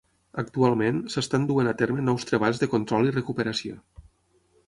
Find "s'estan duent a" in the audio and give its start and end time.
1.15-1.75